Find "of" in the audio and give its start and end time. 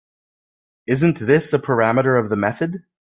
2.19-2.31